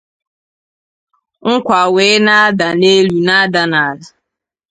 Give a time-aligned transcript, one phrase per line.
[1.51, 4.07] nkwa wee na-ada n’elu na-ada n’ala